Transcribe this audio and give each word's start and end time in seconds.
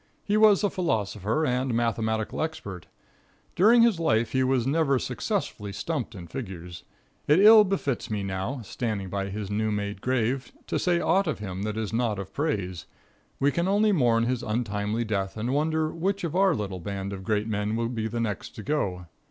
He 0.23 0.35
was 0.35 0.63
a 0.63 0.71
philosopher 0.71 1.45
and 1.45 1.75
mathematical 1.75 2.41
expert. 2.41 2.87
During 3.55 3.83
his 3.83 3.99
life 3.99 4.31
he 4.31 4.43
was 4.43 4.65
never 4.65 4.97
successfully 4.97 5.71
stumped 5.71 6.15
in 6.15 6.25
figures. 6.25 6.81
It 7.27 7.39
ill 7.39 7.63
befits 7.63 8.09
me 8.09 8.23
now, 8.23 8.61
standing 8.63 9.09
by 9.11 9.29
his 9.29 9.51
new 9.51 9.71
made 9.71 10.01
grave, 10.01 10.53
to 10.65 10.79
say 10.79 10.99
aught 10.99 11.27
of 11.27 11.37
him 11.37 11.61
that 11.61 11.77
is 11.77 11.93
not 11.93 12.17
of 12.17 12.33
praise. 12.33 12.87
We 13.39 13.51
can 13.51 13.67
only 13.67 13.91
mourn 13.91 14.23
his 14.23 14.41
untimely 14.41 15.03
death, 15.03 15.37
and 15.37 15.53
wonder 15.53 15.91
which 15.91 16.23
of 16.23 16.35
our 16.35 16.55
little 16.55 16.79
band 16.79 17.13
of 17.13 17.23
great 17.23 17.47
men 17.47 17.75
will 17.75 17.87
be 17.89 18.07
the 18.07 18.19
next 18.19 18.55
to 18.55 18.63
go. 18.63 19.05